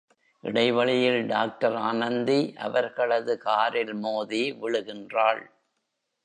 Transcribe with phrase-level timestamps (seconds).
[0.43, 5.43] இடைவழியில் doctor Anandhi, அவர்களது காரில் மோதி விழுகின்றாள்.